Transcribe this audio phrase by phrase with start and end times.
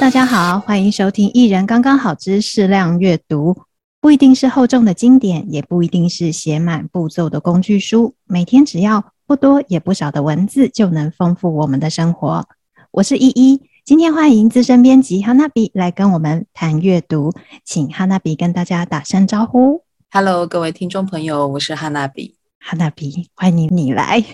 [0.00, 3.52] 大家好，欢迎收听《一人刚刚好之适量阅读》，
[4.00, 12.46] 不一定是厚重的经典，也不一定是写满步骤的工具书，每天只要不多也不少的文字，就能丰富我们的生活。
[12.92, 17.32] 我是依依，今天欢迎资深编辑哈娜比来跟我们谈阅读，
[17.64, 19.82] 请哈娜比跟大家打声招呼。
[20.10, 24.24] Hello，各位听众朋友，我是哈娜比，哈娜比，欢迎你来。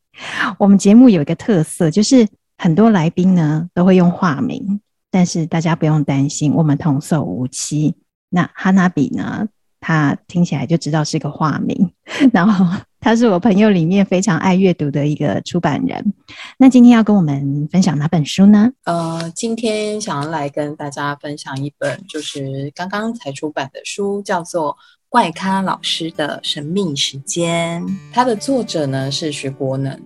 [0.58, 4.80] 我们节目有一个特色，就是很多来宾呢都会用化名，
[5.10, 7.94] 但是大家不用担心，我们童叟无欺。
[8.28, 9.46] 那哈娜比呢，
[9.80, 11.92] 他听起来就知道是个化名，
[12.32, 12.76] 然后。
[12.98, 16.12] 他是我朋友里面非常爱阅读的一个出版人。
[16.58, 18.68] 那今天要跟我们分享哪本书呢？
[18.82, 24.72] 呃，今天想要来跟大家分享一本，就是刚刚才出版的书，叫做
[25.08, 27.80] 《怪咖老师的神秘时间》。
[28.12, 29.96] 它的作者呢是徐国能。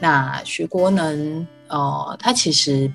[0.00, 2.90] 那徐国能，呃，他其实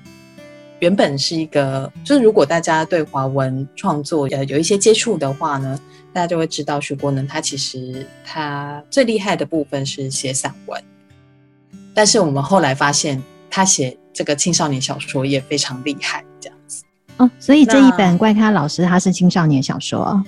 [0.84, 5.80] 原本是一个，就是如果大家对华文创作呃有一些接触的话呢。
[6.14, 10.80] 大家就会知道徐国能，他其实他最厉害的部分是写散文，
[11.92, 16.84] 但是我们后来发现他写这个青少年小说也非常厉害，这样子
[17.16, 17.28] 哦。
[17.40, 20.22] 所以这一本怪咖老师他是青少年小说，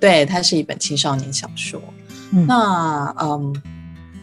[0.00, 1.78] 对，他是一本青少年小说。
[2.32, 3.62] 嗯那嗯，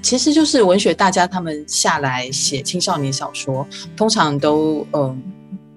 [0.01, 5.21] 其实就是文学大家他们下来写青少年小说，通常都嗯。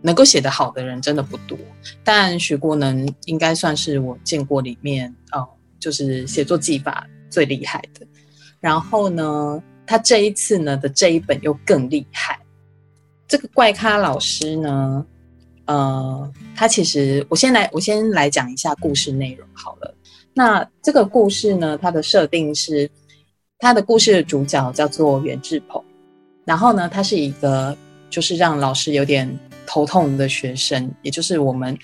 [0.02, 1.56] 能够写得好的人真的不多，
[2.02, 8.04] 但徐国能应该算是我见过里面哦，就是写作技法最厉害的。
[8.58, 12.36] 然后呢，他这一次呢的这一本又更厉害。
[13.28, 15.06] 这个怪咖老师呢，
[15.66, 19.94] 呃，他其实我先来我先来讲一下故事内容好了。
[20.34, 22.90] 那这个故事呢，它的设定是，
[23.58, 25.82] 他的故事的主角叫做袁志鹏，
[26.44, 27.76] 然后呢，他是一个
[28.10, 29.38] 就是让老师有点。
[29.72, 31.74] 头痛的学生，也就是我们，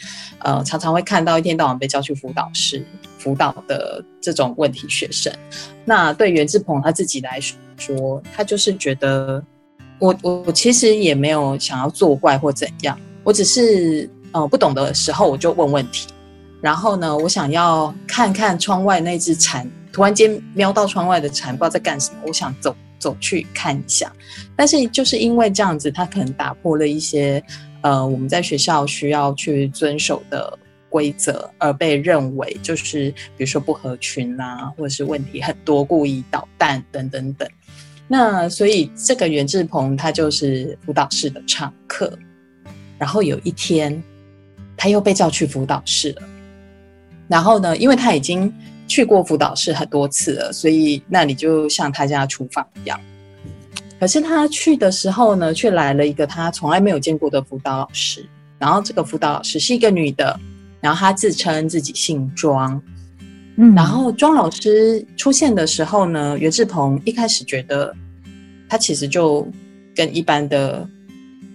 [0.41, 2.85] 呃，常常会看到一天到晚被叫去辅导室
[3.17, 5.33] 辅导的这种问题学生。
[5.87, 7.41] 那对袁志鹏他自己来
[7.79, 9.43] 说，他就是觉得
[9.99, 16.09] 我，我我其实也没有想要作怪或怎样，我只是呃不懂的时候我就问问题。
[16.61, 24.13] 然后呢，我想要看看窗外那只蝉，突然间瞄到窗外的蝉，不知道在干什么，我想走走去看一下。
[24.55, 27.43] 但是就是因为这样子，他可能打破了一些。
[27.83, 30.59] 呃，我们在学校需要去遵守的
[30.89, 37.49] 规则，而被认为就是比如说不合群呐、啊，或者是问题很多、故意捣蛋等等等。
[38.07, 42.19] 那所以这个袁志鹏他就是辅导室的常客。
[42.99, 44.03] 然后有一天，
[44.77, 46.23] 他又被叫去辅导室了。
[47.29, 48.53] 然后呢，因为他已经
[48.89, 52.99] 去过辅导室很多次了，所以那里就像他家厨房一样。
[53.99, 58.25] 可是他去的时候呢，却来了一个他从来没有见过的辅导老师。
[58.59, 60.39] 然后这个辅导老师是一个女的，
[60.81, 62.81] 然后她自称自己姓庄。
[63.57, 67.95] 嗯，然后庄老师出现的时候呢，袁志鹏一开始觉得
[68.69, 69.47] 她其实就
[69.95, 70.89] 跟一般的，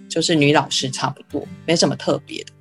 [0.08, 2.52] 就是女老师差不多，没什么特别的。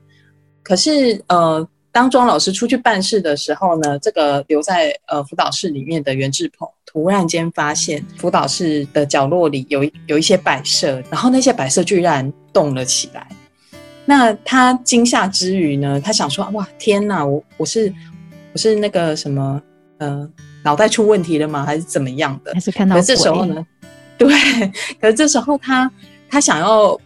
[0.62, 1.68] 可是呃。
[1.96, 13.28] 当庄老师出去办事的时候呢，这个留在呃辅导室里面的袁志鹏突然间发现辅导室的角落里有有一些摆设，然后那些摆设居然动了起来。
[14.06, 17.94] 那他惊吓之余呢，他想说：哇，天哪，我我是
[18.54, 19.62] 我是那个什么
[19.98, 20.30] 呃
[20.64, 21.66] 脑袋出问题了吗？
[21.66, 22.54] 还是怎么样的？
[22.54, 22.96] 还是看到？
[22.96, 23.66] 可是这时候呢，
[24.18, 24.28] 对，
[25.02, 25.92] 可是这时候他
[26.30, 27.00] 他想要。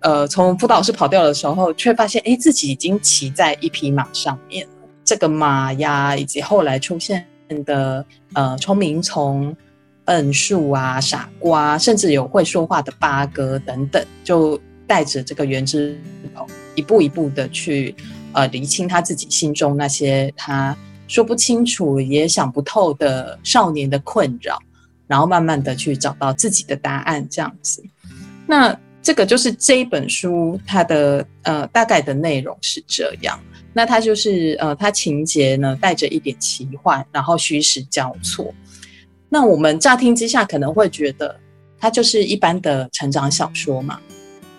[0.00, 4.72] 呃，从辅导室跑掉的时候，却发现，哎，自己已经骑在一匹马上面了。
[5.04, 7.26] 这个马呀，以及后来出现
[7.64, 8.04] 的
[8.34, 9.56] 呃聪明虫、
[10.04, 15.98] 笨树啊、傻瓜，甚至有会说话的八哥等等，就带着这个袁志
[16.34, 17.94] 鹏一步一步的去
[18.32, 20.76] 呃厘清他自己心中那些他
[21.06, 24.58] 说不清楚也想不透的少年的困扰，
[25.06, 27.82] 然后慢慢的去找到自己的答案，这样子。
[28.46, 28.78] 那。
[29.00, 33.40] 这个就是这一本书，它的呃大概的内容是这样。
[33.78, 38.52] 那它就是呃，它情节呢带着一点奇幻，然后虚实交错。
[39.28, 41.38] 那我们乍听之下可能会觉得，
[41.78, 44.00] 它就是一般的成长小说嘛。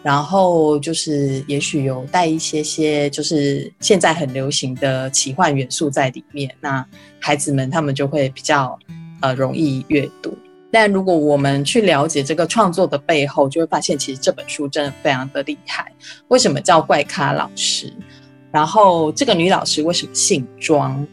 [0.01, 6.49] 然后就是也许有带一些些，就是现在很流行的奇幻元素在里面。
[6.61, 6.85] 那
[7.19, 8.79] 孩子们他们就会比较
[9.19, 10.33] 呃容易阅读。
[10.71, 15.91] 但如果我们去了解这个创作的背后，就会发现其实这本书真的非常的厉害。
[16.29, 17.91] 为什么叫怪咖老师？
[18.51, 21.05] 然后这个女老师为什么姓庄？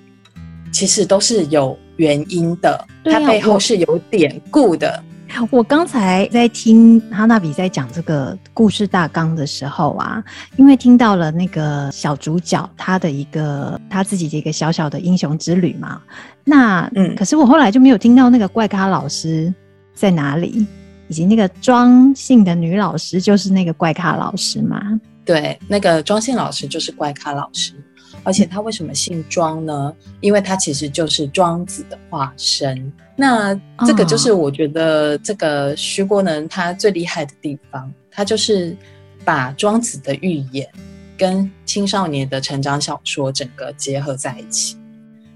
[0.73, 5.03] 其实都是有原因的，她背后是有典故的。
[5.51, 10.23] 我刚才在听哈娜比在讲这个故事大纲的时候啊，
[10.57, 16.01] 因为听到了那个小主角他的一个他自己的一个小小的英雄之旅嘛，
[16.45, 19.53] 那嗯，可是我后来就没有听到那个怪咖老师
[19.95, 20.67] 在哪里，
[21.09, 24.81] 以及那个庄姓的女老师就是那个怪咖老师嘛？
[25.27, 27.75] 对，那个庄信老师就是怪咖老师。
[28.23, 29.95] 而且他为什么姓庄呢？
[30.21, 32.93] 因为他其实就是庄子的化身。
[33.15, 33.55] 那
[33.87, 38.77] 这个就是我觉得这个徐国能他最厉害的地方，他就是
[39.25, 40.69] 把庄子的寓言
[41.17, 44.77] 跟青少年的成长小说整个结合在一起。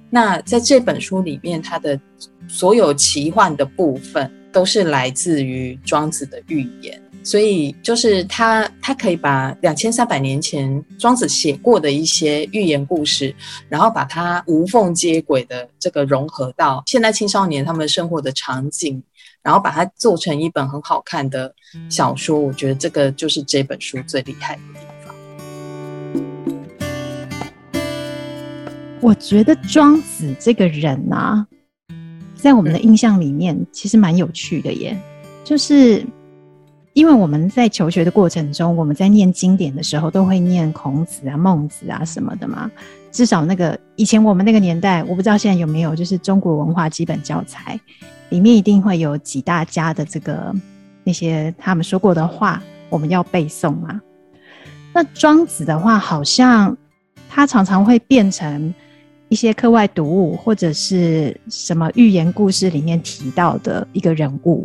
[0.08, 2.00] 那在这本书里面，他的
[2.48, 7.00] 所有奇幻的部分都是来自于庄子的寓言。
[7.22, 13.34] 所以就是他，他可以把两千三百年前庄子写过的一些寓言故事，
[13.68, 19.02] 然后把它无缝接轨的这个融合到现代青少年他们生活的场景，
[19.42, 21.54] 然后把它做成一本很好看的
[21.90, 22.38] 小说。
[22.38, 25.14] 我觉得这个就是这本书最厉害的地方。
[29.02, 31.46] 我觉得庄子这个人啊，
[32.34, 34.98] 在我们的印象里面其实蛮有趣的耶，
[35.44, 36.02] 就是。
[36.92, 42.68] 因为我们在求学的过程中，我们在念经典的时候，都会念孔子啊、孟子啊什么的嘛。
[43.12, 47.78] 至少那个以前我们那个年代，我不知道现在有没有，就是中国文化基本教材
[48.30, 50.52] 里面一定会有几大家的这个
[51.04, 54.00] 那些他们说过的话，我们要背诵嘛。
[54.92, 56.76] 那庄子的话，好像
[57.28, 58.74] 他常常会变成
[59.28, 64.64] 一些课外读物或者是什么寓言故事里面提到的一个人物。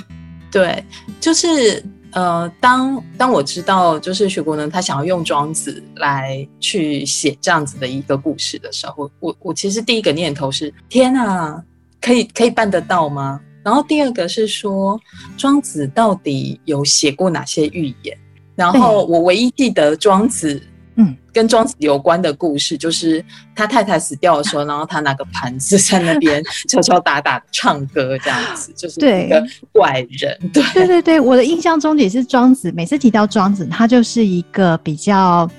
[0.52, 0.84] 对，
[1.22, 1.84] 就是。
[2.16, 11.62] 呃，当当我知道就是许国能他想要用庄子来去写这样子的一个故事的时候，我我其实第一个念头是天啊，
[12.00, 13.42] 可以可以办得到吗？
[13.64, 14.98] 然后第二个是说
[15.38, 18.18] 庄子到底有写过哪些寓言？
[18.56, 20.62] 然后我唯一记得庄子。
[20.98, 29.44] 嗯，跟庄子有关的故事，就是他太太死掉的时候，然后他拿个盘子在那边 敲敲打打唱歌，这样子，就是一个
[29.74, 30.50] 怪人。
[30.54, 32.72] 对对对对，我的印象中也是庄子。
[32.72, 35.50] 每次提到庄子，他就是一个比较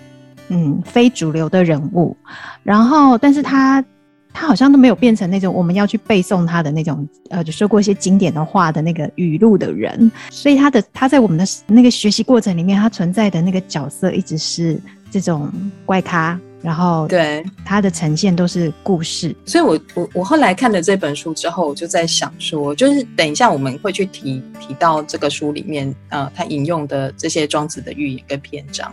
[0.49, 2.17] 嗯非主流的人物。
[2.63, 3.85] 然后，但是他
[4.33, 10.11] 他好像都没有变成那种我们要去背诵他的那种呃，就说过一些经典的话的那个语录的人。
[10.31, 14.81] 所以他的他在我们的那个学习过程里面，他存在的那个角色一直是。
[15.11, 15.51] 这种
[15.85, 17.45] 怪咖，然后对。
[17.65, 28.93] 他的呈现都是故事，所以我我我后来看了这本书之后，我就在想说，就是等一下我们会去提提到这个书里面，呃，他引用的这些庄子的寓言跟篇章，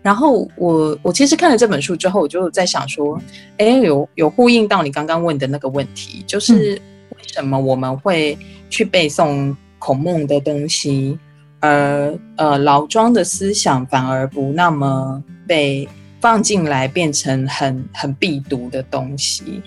[0.00, 3.20] 然后我我其实看了这本书之后，我就在想说，
[3.58, 6.80] 哎，有有呼应到你刚刚问的那个问题，就是
[7.10, 8.38] 为什么我们会
[8.70, 11.18] 去背诵孔孟的东西？
[11.66, 15.88] 而呃，老庄的思想反而不那么被
[16.20, 19.60] 放进来，变成很很必读的东西。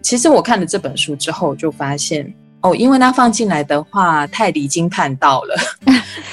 [0.00, 2.32] 其实我看了这本书之后，就发现
[2.62, 5.56] 哦，因为它放进来的话太离经叛道了，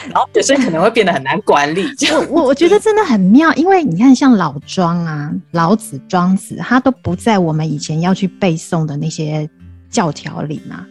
[0.09, 1.85] 然后学生可能会变得很难管理。
[2.29, 9.49] 我我觉得真的很妙，因为你看，像老庄啊、老子、庄子，他都不在我们以前要去背诵的那些
[9.89, 10.85] 教条里嘛。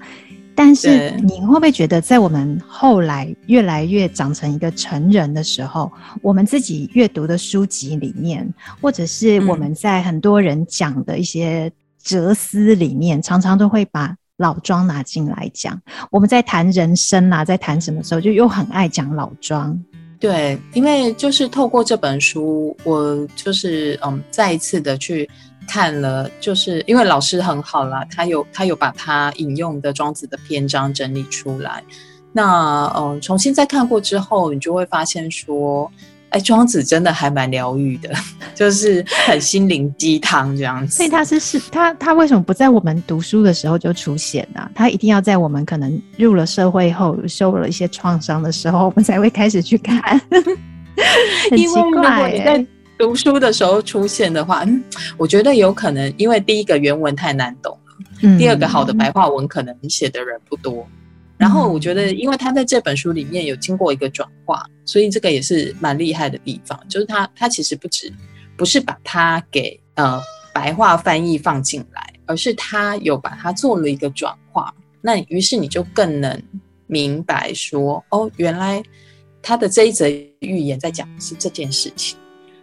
[0.61, 5.89] 但是你会不会觉得，在我们后来越来越长成一个成人的时候，
[6.21, 11.71] 我们自己阅读的书籍里面，或者是我们在很多人讲的一些
[12.03, 15.81] 哲思里面，常常都会把老庄拿进来讲。
[16.11, 19.81] 我们在谈人生啊，在谈什么时候，就又很爱讲老庄。
[20.19, 25.31] 对，因为就是透过这本书，我就是嗯，再一次的去。
[25.69, 31.85] 看了，就是因为老师很好啦，他有他有把他引用的庄子的篇章整理出来。
[32.33, 35.91] 那嗯，重新再看过之后，你就会发现说，
[36.31, 38.11] 哎，庄子真的还蛮疗愈的，
[38.55, 40.97] 就是很心灵鸡汤这样子。
[40.97, 44.71] 所以他是是，他他为什么不在我们读书的时候就出现呢？
[44.75, 50.21] 他一定要在我们可能入了社会后，受了一些创伤的时候，我们才会开始去看。
[51.51, 52.67] 很奇怪欸。
[52.99, 54.83] 读书的时候出现的话，嗯，
[55.17, 60.93] 我觉得有可能，因为第一个原文太难懂了，嗯，第二个好的白话文可能写的人不多，嗯，
[61.39, 68.13] 然后我觉得，因为他在这本书里面有经过一个转化，所以这个也是蛮厉害的地方，就是他他其实不止
[68.57, 70.21] 不是把它给呃
[70.53, 76.43] 白话翻译放进来，而是他有把它做了一个转化，那于是你就更能
[76.89, 78.83] 明白说，哦，原来
[79.41, 80.09] 他的这一则
[80.41, 82.18] 寓言在讲的是这件事情。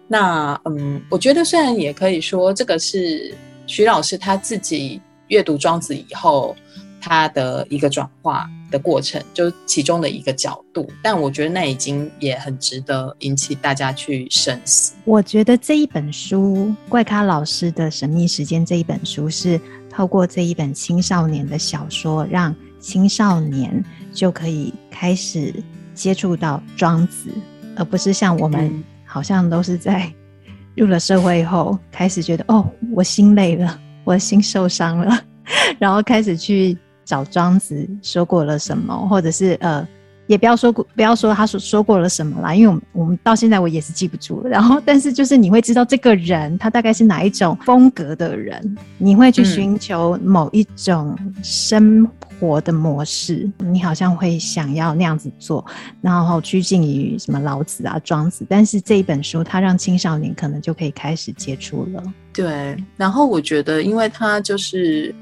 [0.07, 3.33] 那嗯，我觉得虽然也可以说这个是
[3.65, 6.55] 徐老师他自己阅读庄子以后
[7.01, 10.89] 他的一个转化，的过程，就其中的一个角度。
[11.03, 14.93] 但我觉得那已经也很值得引起大家去深思。
[15.03, 19.59] 我觉得这一本书，怪咖老师的《神秘时间》这一本书，是
[19.89, 25.53] 透过这一本青少年的小说，让青少年就可以开始
[25.93, 27.29] 接触到庄子，
[27.75, 28.83] 而不是像我们
[29.15, 30.11] 好像都是在
[30.75, 35.17] 入了社会以后开始觉得，哦，我心累了，我心受伤了。
[35.79, 39.87] 然后开始去找庄子说过了什么，或者是呃，
[40.27, 44.49] 也不要说不要说他说说过了什么啦，因为我们我们到现在我也是记不住了。
[44.49, 55.63] 然后，但是就是你会知道这个人他大概是哪一种风格的人，你会去寻求某一种生活的模式，嗯、你好像会想要那样子做，
[56.01, 58.45] 然后趋近于什么老子啊、庄子。
[58.49, 62.03] 但是这一本书，它让青少年可能就可以开始接触了。
[62.33, 65.13] 对，然后我觉得，因为他就是。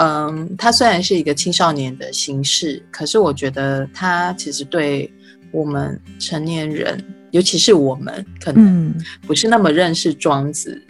[0.00, 5.12] 嗯，它虽然是一个青少年的形式，可是我觉得它其实对
[5.50, 8.94] 我们成年人，尤其是我们可能
[9.26, 10.80] 不是那么认识庄子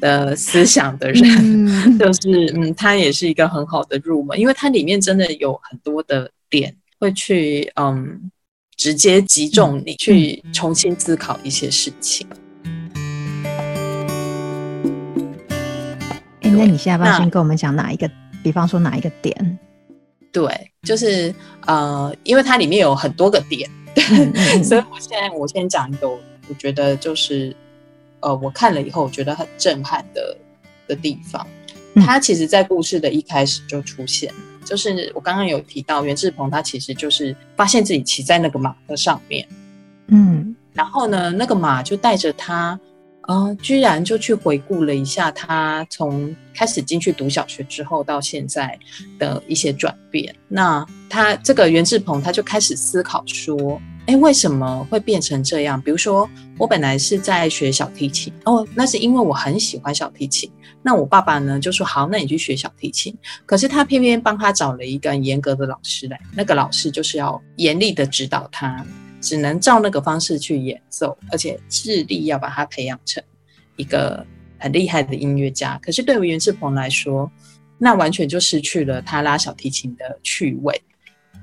[0.00, 1.22] 的思想的人，
[1.66, 8.30] 嗯、 就是嗯，它也是一个很好的入门，因为它里面真的有很多的点会去嗯，
[8.78, 12.26] 直接击中你，去重新思考一些事情。
[16.40, 18.10] 哎，那你现在要不要先跟我们讲哪一个？
[18.42, 19.58] 比方说哪一个点？
[20.30, 21.34] 对，就是
[21.66, 23.68] 呃，因为它里面有很多个点，
[24.62, 27.54] 所以我现在我先讲一个，我觉得就是
[28.20, 30.36] 呃，我看了以后我觉得很震撼的
[30.86, 31.46] 的地方。
[31.96, 34.32] 它其实，在故事的一开始就出现，
[34.64, 39.48] 就是我刚刚有提到袁志鹏，他其实就是发现自己骑在那个马的上面，
[40.08, 42.78] 嗯，然后呢，那个马就带着他。
[43.28, 48.78] 啊、居然就去回顾了一下他从开始进去读小学之后到现在
[49.18, 50.34] 的一些转变。
[50.48, 55.78] 那他这个袁志鹏他就开始思考说，哎，为什么会变成这样？
[55.78, 60.50] 比如说，我本来是在学小提琴，哦，那是因为我很喜欢小提琴。
[60.80, 63.14] 那我爸爸呢就说，好，那你去学小提琴。
[63.44, 68.82] 可是他偏偏帮他找了一个很严格的老师来，那个老师就是要严厉的指导他。
[69.20, 73.22] 只能照那个方式去演奏，而且致力要把它培养成
[73.76, 74.24] 一个
[74.58, 75.78] 很厉害的音乐家。
[75.82, 77.30] 可是对于袁志鹏来说，
[77.78, 80.82] 那完全就失去了他拉小提琴的趣味，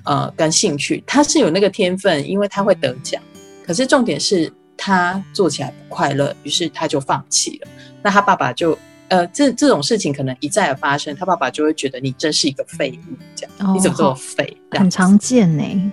[0.03, 1.03] 呃，跟兴趣。
[1.08, 3.22] 他是有那个天分，因为他会得奖。
[3.65, 7.67] 可是重点是他做起来不快乐，于是他就放弃了。
[8.03, 8.77] 那他爸爸就，
[9.08, 14.58] 呃，这这种事情可能一再的发生，他爸爸就会觉得你真是一个废物，这样、哦、你怎么这么废？
[14.72, 15.91] 很常见呢。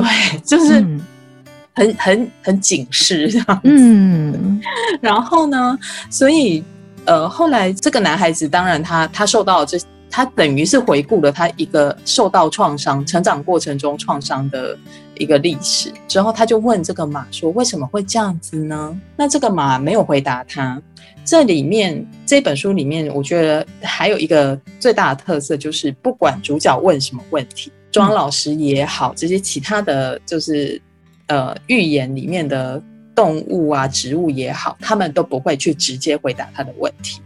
[0.00, 0.74] 对， 就是
[1.74, 3.60] 很、嗯、很很警示这样子。
[3.64, 4.60] 嗯，
[5.00, 5.78] 然后呢，
[6.10, 6.62] 所以
[7.04, 9.78] 呃，后来这个男孩子，当然他他受到这，
[10.10, 14.76] 他等于是回顾了他一个受到创伤、成长过程中创伤的
[15.16, 15.92] 一个历史。
[16.06, 20.80] 之后他就问这个马说：“为什么会这样子呢？”那这个马没有回答他。
[21.24, 27.70] 这里面这本书里面，我觉得还有一个最大的特色，就是不管主角问什么问题。
[27.90, 30.80] 庄老师也好，这些其他的就是
[31.26, 32.82] 呃寓言里面的
[33.14, 37.20] 动物啊、植物也好，他们都不会去直接回答他的问题，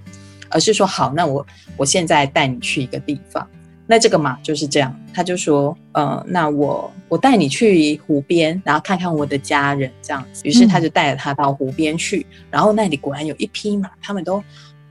[0.49, 3.47] 而是说好，那我我现在带你去一个地方。
[3.87, 10.43] 那这个马就是这样，他就说呃，那我我带你去湖边，然后看看我的家人这样子。
[10.45, 14.43] 于是他就带着他到湖边去，然后那里果然有一匹马，他们都。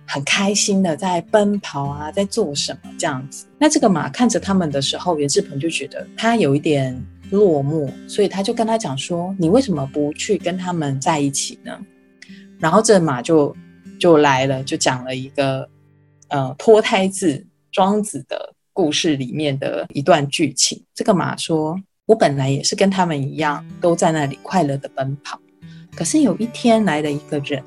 [0.08, 3.46] 很开心的在奔跑啊，在做什么这样子？
[3.58, 11.79] 那这个马看着他们的时候，袁志鹏就觉得他有一点落寞，所以他就跟他讲说：“你为什么不去跟他们在一起呢？”
[12.60, 13.55] 然后这马就
[14.00, 15.67] 就来了，就讲了一个
[16.27, 20.84] 呃脱胎自庄子的故事里面的一段剧情。
[20.93, 25.39] 这个马说：“我本来也是跟他们一样，都在那里快乐的奔跑，
[25.96, 27.63] 可是有一天来了一个人。”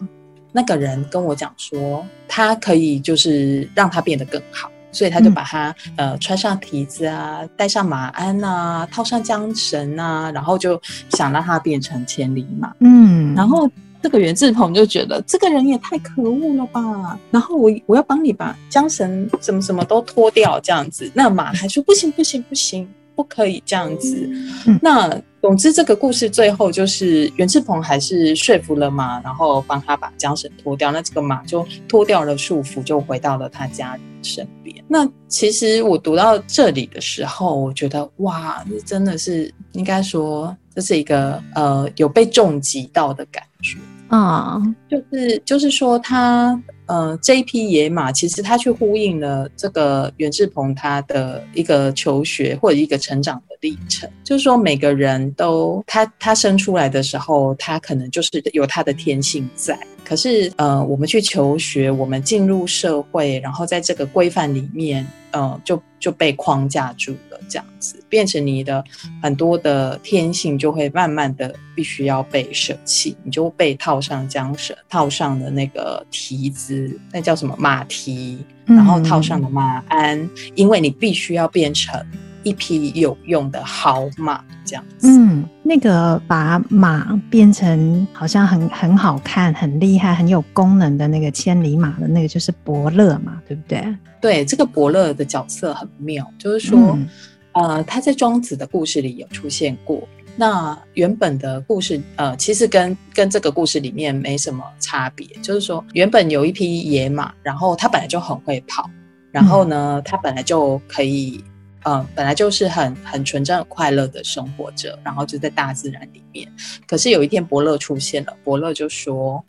[0.57, 10.81] 那个人跟我讲说，他可以就是让他变得更好，所以他就把他、嗯、呃穿上蹄子啊，戴上马鞍啊，套上缰绳啊，然后就
[11.11, 12.73] 想让他变成千里马。
[12.79, 13.69] 嗯，然后
[14.01, 24.29] 这个袁志鹏就觉得这个人也太可恶了吧，然后我我要帮你把缰绳什么什么都脱掉，这样子，那马还说不行不行不行，不可以这样子。
[24.67, 25.21] 嗯、那。
[25.45, 30.91] 总之，这个故事最后就是袁志鹏还是说服了马，然后帮他把缰绳脱掉。
[30.91, 34.83] 那这个马就脱掉了束缚，就回到了他家人身边。
[34.89, 43.77] 那其实我读到这里的时候，我觉得哇，这真的是应该说这是一个呃有被重击到的感觉。
[44.09, 54.09] 啊、嗯，就是就是说他呃这一匹野马，其实它去呼应了这个袁志鹏他的一个求学或者一个成长的历程。
[54.23, 59.79] 就是说每个人都他他生出来的时候，他可能就是有他的天性在。
[60.05, 68.85] 可是呃我们去求学，我们进入社会，然后在这个规范里面，呃就就被框架住了，这样子变成你的
[69.23, 81.99] 很多的天性就会慢慢的必须要被舍弃，你就被套上缰绳，套上的那个蹄子，那叫什么马蹄，然后套上了马鞍，因为你必须要变成
[82.45, 85.09] 一匹有用的好马，这样子。
[85.09, 93.83] 嗯，那个把马变成好像很很好看、很厉害、很有功能的那个千里马的那个就是伯乐嘛，对不对？
[94.21, 97.09] 对，这个伯乐的角色很妙，就是说，嗯、
[97.53, 100.07] 呃，他在庄子的故事里有出现过。
[100.37, 105.25] 那原本的故事，呃，其实跟跟这个故事里面没什么差别。
[105.41, 108.91] 就是说，原本有一匹野马，然后它本来就很会跑，
[109.31, 111.45] 然后呢，它本来就可以，
[111.85, 116.51] 呃，本来就是很很纯真、很快乐的生活着，然后就在大自然里面。
[116.87, 119.45] 可是有一天，伯乐出现了，伯乐就说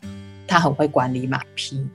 [0.48, 1.86] 他很会管理马匹。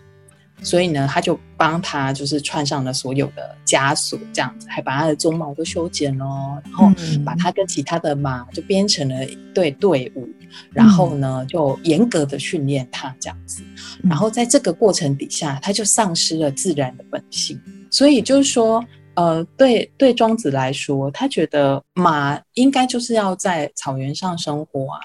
[0.62, 6.26] 所以呢，他就帮他就是穿上了所有的枷锁，这样子，还把他的鬃毛都修剪了，
[6.64, 6.92] 然后
[7.24, 10.28] 把他跟其他的马就编成了一队队伍，
[10.70, 13.62] 然后呢，就严格的训练他这样子，
[14.02, 17.58] 然后在这个过程底下，他就丧失了自然的本性。
[17.90, 25.00] 所以就是说，呃，对对，庄子来说，他觉得马应该就是要在草原上生活啊。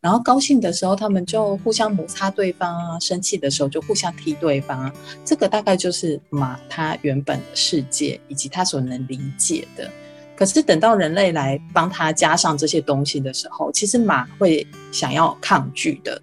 [0.00, 4.92] 然后高兴的时候，他们就互相摩擦对方啊；生气的时候就互相踢对方啊。
[5.24, 9.88] 这个大概就是马它原本的世界以及它所能理解的。
[10.34, 16.20] 可是等到人类来帮它加上这些东西的时候，其实马会想要抗拒的。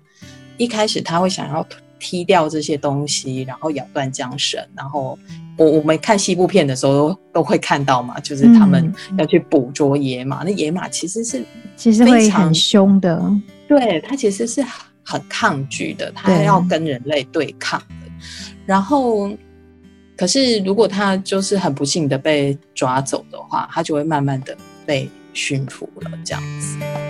[0.58, 1.66] 一开始他会想要
[2.00, 4.60] 踢掉这些东西，然后咬断缰绳。
[4.76, 5.18] 然后
[5.58, 10.44] 我我们看西部片的时候都，都会看到嘛，就是他们要去捕捉野马。
[10.44, 11.44] 嗯、那野马其实是
[11.76, 13.22] 其实会很凶的。
[13.68, 14.64] 对，它其实是
[15.04, 18.12] 很抗拒的，它要跟人类对抗的。
[18.66, 19.32] 然后，
[20.16, 27.09] 可是如果它就是很不幸的被抓走的话，它就会慢慢的被驯服了，这样子。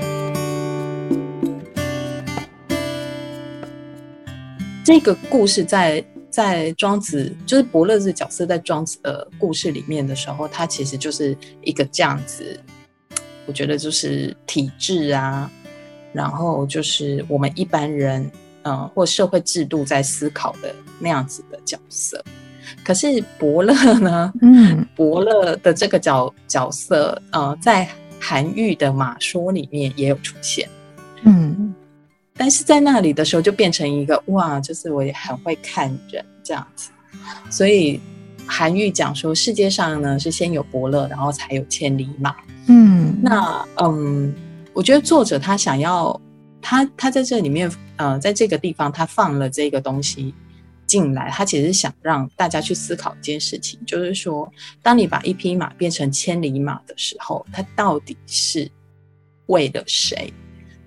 [4.90, 12.60] 这个故事在在庄子，就是伯乐这个角色在庄子的故事里面的时候，他其实就是一个这样子。
[13.46, 15.48] 我觉得就是体制啊。
[16.12, 18.24] 然后就是我们一般人，
[18.64, 22.26] 嗯、呃，或社会制度在思考的那样子的角色。
[22.84, 24.34] 可是伯乐呢？
[24.42, 27.88] 嗯，伯乐的这个角角色，呃，在
[28.20, 30.68] 韩愈的马说里面也有出现。
[31.26, 31.76] 嗯，
[32.40, 36.90] 但是在那里的时候就变成一个哇，就是我也很会看人这样子。
[37.52, 38.00] 所以
[38.48, 42.34] 韩愈讲说，世界上呢是先有伯乐，然后才有千里马。
[42.68, 44.34] 嗯，那嗯。
[44.72, 46.18] 我觉得作者他想要，
[46.62, 50.34] 他他在这里面，呃，在这个地方他放了这个东西
[50.86, 54.50] 进来，他其实想让大家去思考一件事情，就是说，
[54.82, 58.72] 当你把一匹马变成千里马的时候，它到底是
[59.48, 60.32] 为了谁？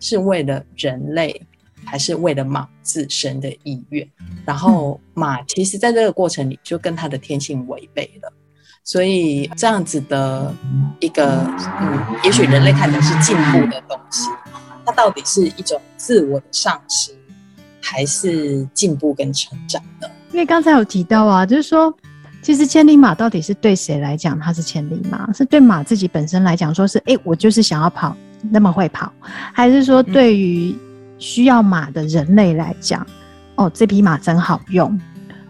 [0.02, 1.40] 是为了人类，
[1.84, 4.06] 还是为了马自身的意愿？
[4.44, 8.32] 然后马其实在这个过程里就跟它的天性违背了。
[8.82, 10.52] 所以这样子的
[10.98, 11.46] 一个，
[11.80, 14.28] 嗯，也许人类看的是进步的东西，
[14.84, 17.12] 它到底是一种自我的丧失，
[17.80, 20.10] 还是进步跟成长的？
[20.32, 21.96] 因为刚才有提到啊，就是说，
[22.42, 25.32] 其实千里马到底是对谁来讲它是千里马？
[25.32, 28.16] 是对马自己本身来讲，说是，哎，我就是想要跑
[28.50, 29.12] 那么会跑，
[29.52, 30.76] 还是说对于
[31.18, 33.06] 需要马的人类来讲，
[33.54, 35.00] 哦，这匹马真好用，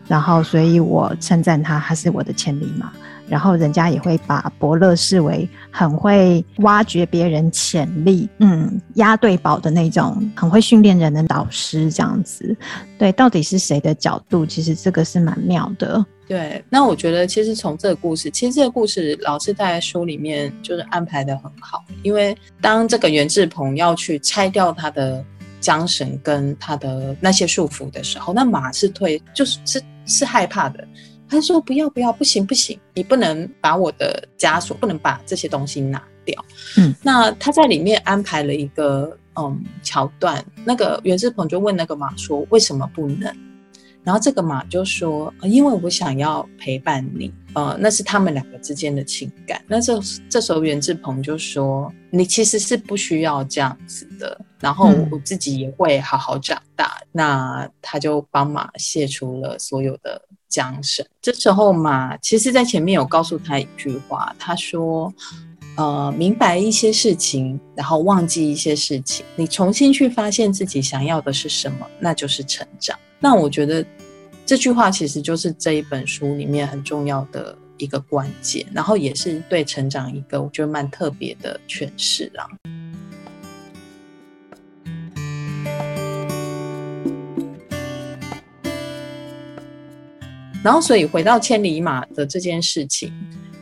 [0.07, 2.93] 然后所以我称赞它，它是我的千里马。
[3.29, 12.57] 然后人家也会把伯乐视为很会挖掘别人潜力，嗯，押对宝的那种，很会训练人的导师这样子。
[12.99, 14.45] 对，到底是谁的角度？
[14.45, 16.05] 其实这个是蛮妙的。
[16.29, 25.23] 对，那我觉得其实从这个故事，其实这个故事老师在书里面就是安排得很好，因为当这个袁志鹏要去拆掉他的
[25.61, 30.87] 缰绳跟他的那些束缚的时候，那马是退，就是是是害怕的。
[31.33, 36.45] 他说：“不要不要，不行不行，你不能把我的枷锁，不能把这些东西拿掉。”
[36.77, 43.35] 嗯，那他在里面安排了一个嗯桥段，那个袁志鹏就问那个马说：“为什么不能？”
[44.05, 49.62] 然后这个马就说：“因为我想要陪伴你。”呃，那是他们两个之间的情感。
[49.67, 56.99] 那这这时候袁志鹏就说：“你其实是不需要这样子的。”然后我自己也会好好长大。
[57.01, 61.05] 嗯、那他就帮马卸除了所有的缰绳。
[61.21, 65.12] 这时候马其实在前面有告诉他一句话，他说。
[65.75, 72.95] 呃，明白一些事情，然后忘记一些事情，你重新去发现自己想要的是什么，那就是成长。
[73.19, 73.83] 那我觉得
[74.53, 82.45] 这句话其实就是这一本书里面很重要的一个关键，然后也是对成长一个我觉得蛮特别的诠释啊。
[90.62, 93.11] 然后，所以回到千里马的这件事情。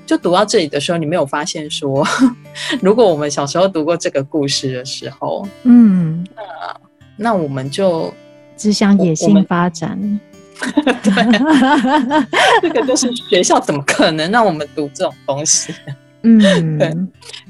[0.04, 2.04] 就读到这里的时候，你没有发现说，
[2.82, 6.80] 如果我们小时候读过这个故事的时候，嗯，那
[7.16, 8.12] 那我们就
[8.56, 10.20] 只想野心发展。
[11.02, 15.74] 对，这个就是学校怎么可能让我们读这种东西？
[16.22, 16.38] 嗯，
[16.78, 16.90] 对。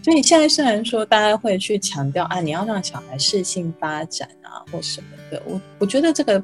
[0.02, 6.42] 所以现在虽然说大家会去强调啊，你要让小孩适性发展啊，或什么的，我我觉得这个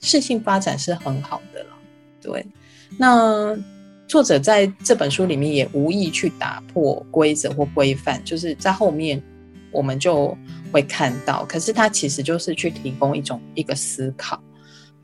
[0.00, 1.70] 适性发展是很好的了。
[2.20, 2.46] 对，
[2.98, 3.56] 那。
[4.06, 9.20] 作者在这本书里面也无意去打破规则或规范，就是在后面
[9.72, 10.36] 我们就
[10.70, 11.42] 会看到。
[11.46, 14.38] 可是他其实就是去提供一种一个思考，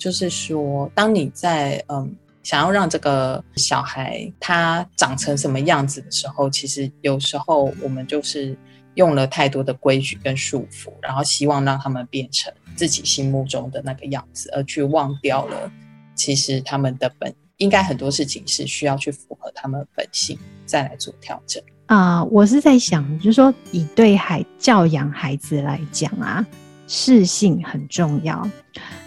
[0.00, 8.56] 就是说，当你在嗯想要让这个小孩他长成什么样子的时候，其实有时候我们就是
[8.94, 15.70] 用了太多的规矩跟束缚，然后希望让他们变成自己心目中的那个样子，而去忘掉了
[16.14, 17.32] 其实他们的本。
[17.58, 22.24] 应该很多事情是需要去符合他们本性，再来做调整啊。
[22.24, 26.46] 我是在想，就是说，以对孩教养孩子来讲啊，
[26.88, 28.48] 适性很重要。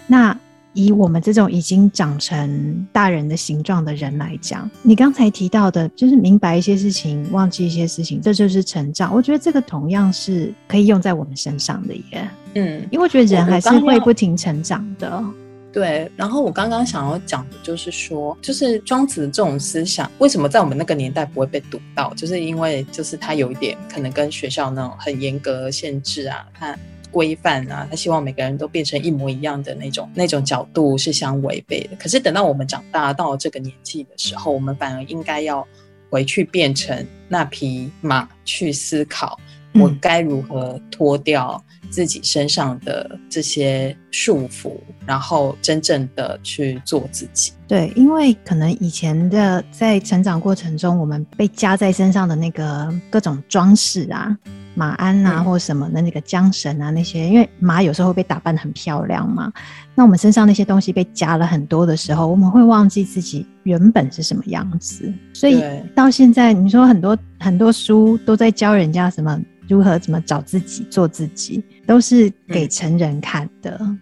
[0.06, 0.38] 那
[0.74, 9.14] 以我们这种已经长成大人的形状的人来讲，你刚才提到的，就是明白一些事情，忘记一些事情，这就是成长。
[9.14, 12.28] 我觉得这个同样是可以用在我们身上的耶。
[12.56, 15.24] 嗯，因为我觉得人还是会不停成长的。
[15.72, 22.14] 对，然后我刚刚想要讲的就是说，就是庄子的这种思想，为什么在我们那个年代不会被读到？
[22.14, 26.78] 就是因为就是他有一点可能跟学校那种很严格限制啊，他
[27.14, 31.96] 规范啊，他希望每个人都变成一模一样的那种那种角度是相违背的。
[31.96, 35.64] 可是等到我们长大到了这个年纪的时候，我们反而应该要
[36.10, 39.38] 回去变成那匹马去思考，
[39.74, 41.62] 我该如何脱掉。
[41.90, 44.72] 自己身上的这些束缚，
[45.06, 47.52] 然后真正的去做自己。
[47.68, 54.36] 对，因为可能以前的在成长过程中，我们被加在身上的那个各种装饰啊，
[54.74, 59.52] 马鞍啊，或什么的那个缰绳啊，那些，因为马有时候会被打扮得很漂亮嘛。
[59.94, 65.12] 那我们身上那些东西被加了很多的时候，我们会忘记自己原本是什么样子。
[65.32, 65.62] 所以
[65.94, 69.40] 到现在，你说很多很多书都在教人家什么。
[69.66, 73.98] 如何怎么找自己、做自己，都是给成人看的，嗯、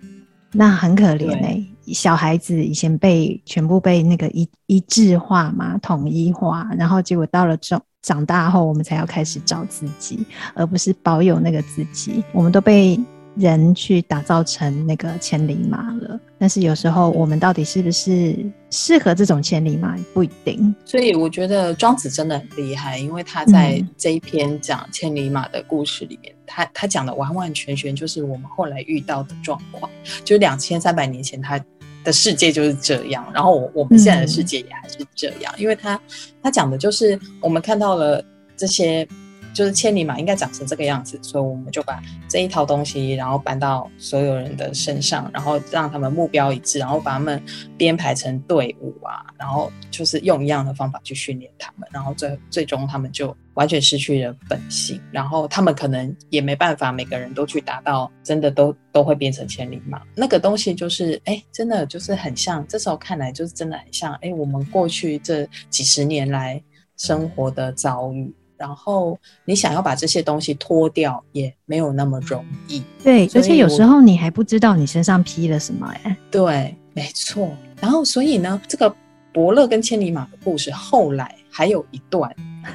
[0.51, 1.95] 那很可怜哎、欸。
[1.95, 12.23] 小孩子以前被全部被那个一一致化嘛，统一化，然后结果到了长长大后，我们才要开始找自己，而不是保有那个自己。
[12.33, 13.01] 我们都被。
[13.35, 18.37] 人去打造成那个千里马了，但是有时候我们到底是不是
[18.69, 20.75] 适合这种千里马不一定。
[20.85, 29.91] 所以我觉得庄子真的很厉害，因为他在这一篇讲千里马的故事里面，嗯、他他讲的完完全全就是我们后来遇到的状况，
[30.23, 31.59] 就两千三百年前他
[32.05, 36.01] 的世界就是这样，然后我我们现在的世界也还是这样，嗯、因为他
[36.43, 38.25] 他讲的就是我们看到了
[38.57, 39.07] 这些。
[39.53, 47.43] 就是千里马应该长成这个样子，所以我们就把这一套东西，然后搬到所有人的身上，然后让他们目标一致，然后把他们
[47.77, 60.01] 编排成队伍啊，然后就是用一样的方法去训练他们，然后最最终他们就完全失去了本性，然后他们可能也没办法每个人都去达到真的都都会变成千里马。
[60.15, 66.63] 那个东西就是哎，真的就是很像，这时候看来就是真的很像哎，我们过去这几十年来
[66.97, 68.35] 生活的遭遇。
[68.63, 72.81] 然后你想要把这些东西脱掉，也没有那么容易。
[73.03, 76.17] 对，而且有时候你还不知道你身上披了什么哎。
[76.31, 77.51] 对，没错。
[77.81, 78.95] 然后所以呢，这个
[79.33, 82.33] 伯乐跟千里马的故事后来还有一段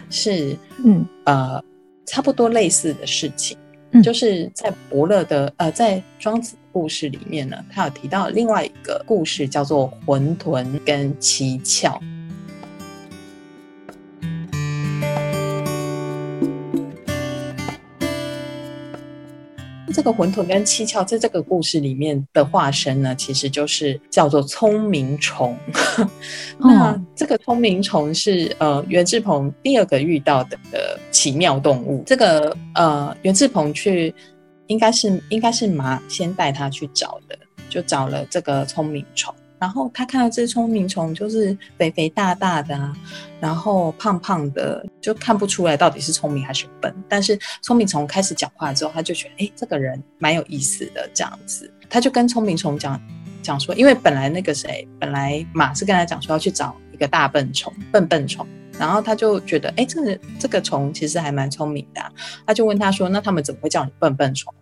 [0.10, 1.64] 是，嗯呃，
[2.06, 3.58] 差不多类似的事情，
[3.92, 11.98] 嗯、就是在伯乐的呃，在庄子的故事里面呢，他有提到另外一个故事，叫做浑沌跟七窍。
[20.08, 25.58] 个混沌跟七窍在这个故事里面的化身呢，其实就是叫做聪明虫。
[26.58, 32.04] 那这个聪明虫是呃袁志鹏第二个遇到的的奇妙动物。
[32.06, 34.16] 这个呃袁志鹏去
[34.68, 37.38] 应该是应该是马先带他去找的，
[37.70, 39.34] 就找了这个聪明虫。
[39.60, 42.94] 然后他看到这只聪明虫就是肥肥大大的啊，
[43.40, 46.94] 然后胖胖的，就看不出来到底是聪明还是笨。
[47.10, 51.72] 但是聪明虫开始讲话之后，他就觉得，哎，这个人蛮有意思的这样子。
[51.90, 53.02] 他就跟聪明虫讲
[53.42, 58.46] 讲说，因为本来那个谁，本来马是跟他讲说要去找一个大笨虫，笨笨虫。
[58.78, 62.02] 然后他就觉得，哎，这个这个虫其实还蛮聪明的。
[62.46, 64.54] 他就问他说，那他们怎么会叫你笨笨虫？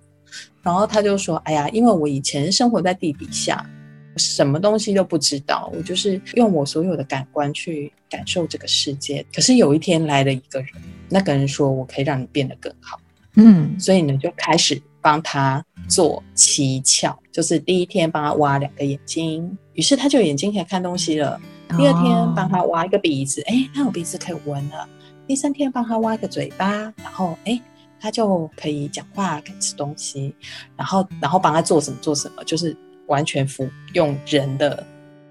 [0.62, 3.70] 然后他就说，哎呀，因为我以前生活在地底下。
[4.18, 9.26] 什么东西都不知道，我就是用我所有的感官去感受这个世界。
[9.34, 10.70] 可是有一天来了一个人，
[11.10, 13.00] 那个人说我可以让你变得更好，
[13.36, 21.40] 嗯，所以呢就开始帮他做七窍，就是第一天帮他挖两个眼睛，于是他就眼睛可以看东西了。
[21.78, 24.88] 第二天帮他挖一个鼻子，哎，他有鼻子可以闻了。
[25.28, 27.60] 第三天帮他挖一个嘴巴，然后哎，
[28.00, 30.34] 他就可以讲话，可以吃东西。
[30.78, 32.76] 然后然后帮他做什么做什么，就是。
[33.08, 34.86] 完全服用人的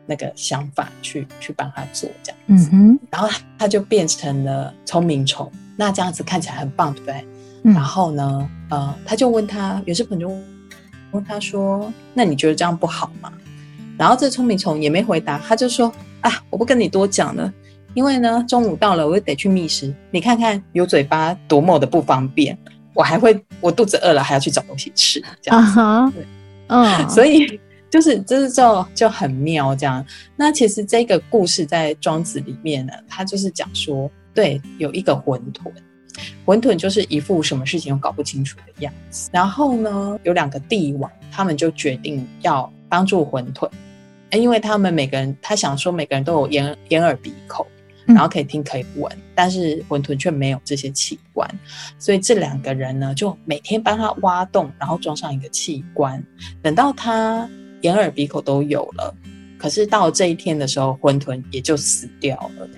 [0.06, 5.50] 那个想法去去帮他做这样子，嗯哼，然后他就变成了聪明虫。
[5.76, 7.26] 那这样子看起来很棒，对不对？
[7.64, 10.30] 嗯、然后呢，呃，他就问他，有些朋友
[11.12, 13.32] 问他说：“那你觉得这样不好吗？”
[13.98, 17.50] 然后这聪明虫也没回答，他就说：“啊，我不跟你多讲了，
[17.94, 19.92] 因为呢，中午到了，我就得去觅食。
[20.10, 22.56] 你看看有嘴巴多么的不方便，
[22.92, 26.26] 我还会我肚子饿了还要去找东西吃，这样哈对，
[26.68, 27.58] 嗯，所以。”
[27.94, 30.04] 就是，就是就就很妙这样。
[30.34, 35.72] 那其实这个故事在庄子里面呢，他就是讲说，对，有一个馄饨，
[36.44, 39.30] 馄饨就是一副什么事情都搞不清楚的样子。
[39.32, 43.70] 然后呢，有两个帝王，他们就决定要帮助馄饨，
[44.32, 47.64] 因为他们每个人，他想说每个人都有眼眼耳鼻口，
[48.06, 51.48] 然后可以听可以闻，但是馄饨却没有这些器官，
[51.96, 56.20] 所以这两个人呢，就每天帮他挖洞，然后装上一个器官，
[56.60, 57.48] 等到他。
[57.84, 59.14] 眼耳鼻口都有了，
[59.58, 62.68] 可是到这一天的时候，馄饨也就死掉了。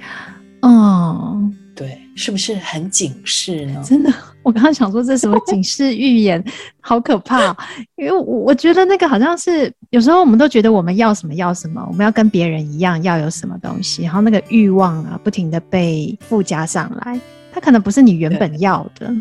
[0.63, 3.81] 哦，对，是不是很警示呢？
[3.85, 6.45] 真的，我刚刚想说这什么警示预言，
[6.81, 7.57] 好可怕。
[7.97, 17.21] 因为我我觉得那个好像是有时候我们都觉得我们要什么要什么，我们要跟别人一样要有什么东西，然后那个欲望啊，不停的被附加上来，
[17.53, 19.15] 它可能不是你原本要的，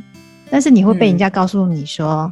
[0.49, 2.31] 但是你会被人家告诉你说，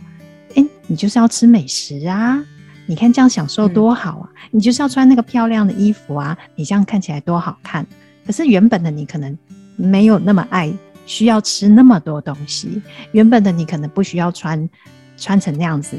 [0.55, 2.43] 哎、嗯，你就是要吃美食啊。
[2.85, 4.29] 你看这样享受多好啊！
[4.33, 6.37] 嗯、你就是要穿那个漂亮的衣服啊！
[6.55, 7.85] 你这样看起来多好看。
[8.25, 9.37] 可是原本的你可能
[9.77, 10.71] 没有那么爱，
[11.05, 12.81] 需要吃那么多东西。
[13.13, 14.69] 原本的你可能不需要穿
[15.17, 15.97] 穿成那样子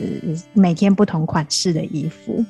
[0.53, 2.45] 每天不同款式的衣服，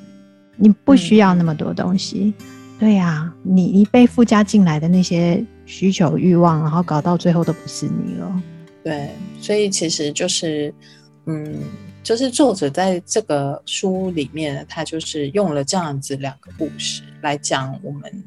[0.56, 2.34] 你不需要那么多东西。
[2.38, 2.44] 嗯、
[2.80, 8.42] 对呀、啊，你一被附加进来的那些需求欲望，然后搞到最后都不是你了。
[8.82, 10.74] 对，所以其实就是
[11.26, 11.62] 嗯。
[12.04, 18.24] 就是作者在这个书里面，他就是用了这样子两个故事来讲我们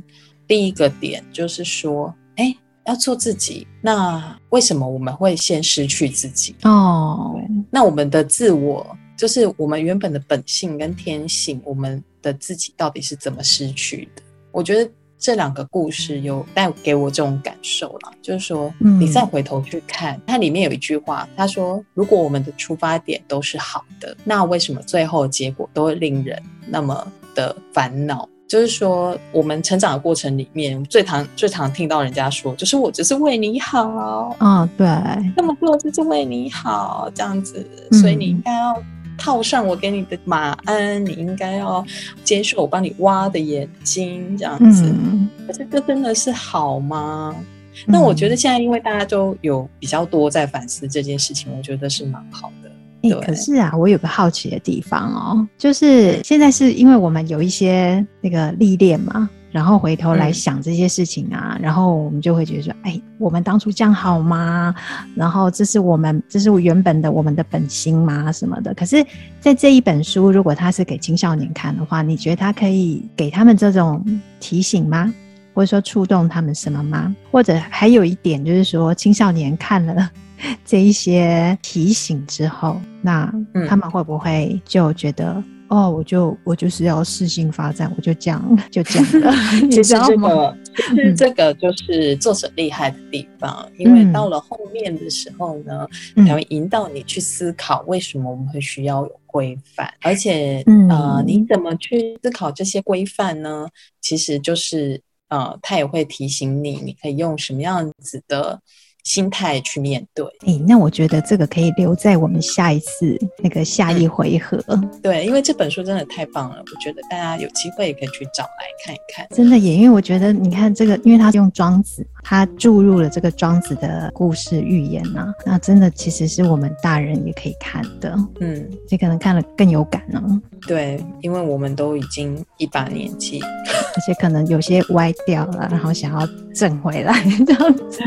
[0.47, 6.55] 第一个点，就是说，哎，要做自己，那为什么我们会先失去自己？
[6.63, 14.23] 哦，那我们的自我，就是我们原本的本性跟天性，我们的自己到底是怎么失去的？
[14.51, 14.91] 我觉得。
[15.19, 34.87] 这两个故事有带给我这种感受了，就是说，你再回头去看，嗯、它里面有一句话，他说：“如果我们的出发点都是好的，那为什么最后结果都会令人那么的烦恼？”就是说，我们成长的过程里面，最常最常听到人家说，就是我只是为你好啊、哦，对，
[35.35, 38.81] 那么做就是为你好，这样子，所以你应该要。
[39.17, 41.85] 套上我给你的马鞍，你应该要
[42.23, 44.83] 接受我帮你挖的眼睛，这样子。
[44.83, 47.35] 嗯、可是这真的是好吗？
[47.37, 47.43] 嗯、
[47.87, 52.69] 那我觉得现在因为大家都有比较多在反思这件事情，我觉得是蛮好的。
[53.01, 59.29] 欸、对可是啊，我有个好奇的地方哦，就是现在是因为我们有一些那个历练嘛。
[59.51, 64.75] 然后回头来想这些事情啊，嗯、然后我们就会觉得说，哎，我们当初这样好吗？
[65.15, 68.31] 然后这是我们，这是原本的我们的本心吗？
[68.31, 68.73] 什么的？
[68.73, 69.05] 可是，
[69.39, 74.03] 在这一本书，如果他是给青少年看的话，你觉得他可以给他们这种
[74.39, 75.11] 提醒吗？
[75.53, 77.15] 或者说触动他们什么吗？
[77.31, 80.11] 或者还有一点就是说，青少年看了
[80.63, 83.33] 这一些提醒之后，那
[83.67, 85.43] 他们会不会就觉得？
[85.69, 89.33] 哦，我就我就是要适性发展，我就这样就这样了。
[89.69, 95.87] 其实这个其实这个就是作者厉害的地方，嗯、因为到了后面的时候呢，
[96.25, 103.67] 才会引导你去思考为什么我们会需要有规范，而且、嗯、呃，你怎么去思考这些规范呢？
[103.99, 108.61] 其实就是呃，他也会提醒你，你可以用什么样子的。
[109.07, 114.61] 心态去面对，哎、欸，那我觉得这个可以留在我们下一次那个下一回合。
[114.67, 119.25] 嗯、 对，因为这本书真的太棒了，我觉得大家有机会也可以去找来看一看。
[119.31, 128.13] 真的也，因为我觉得你看这个，因为它用庄子，他注入了这个庄子的故事寓言呐、啊，那真的其实是我们大人也可以看的。
[128.41, 130.27] 嗯，你可能看了更有感呢、啊。
[130.67, 137.13] 对，因为我们都已经一把年纪，而且可能有些歪掉了，然后想要正回来
[137.45, 138.01] 这样子。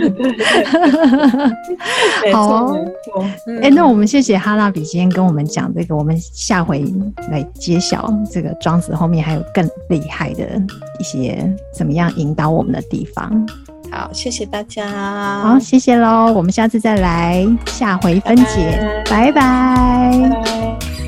[2.30, 2.86] 好哦，
[3.62, 6.84] 哎、欸，那我们谢谢哈娜比今天跟我们讲这个，我们下回
[7.30, 10.60] 来揭晓这个庄子后面还有更厉害的
[10.98, 13.48] 一些怎么样引导我们的地方。
[13.90, 14.88] 好，谢谢大家。
[15.42, 19.32] 好，谢谢喽，我们下次再来下回分解，拜拜。
[19.32, 20.99] 拜拜拜拜。